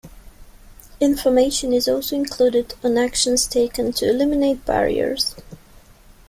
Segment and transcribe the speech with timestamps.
[0.99, 5.35] Information is also included on actions taken to eliminate barriers.